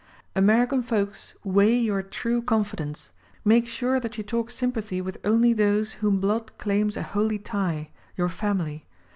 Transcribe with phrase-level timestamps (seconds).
[0.35, 3.11] American folks, weigh your true confidence;
[3.45, 7.91] make sure that you talk sympathy with only those whom blood claims a holy tie—
[8.17, 8.87] your family.